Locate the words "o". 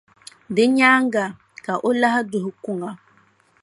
1.87-1.89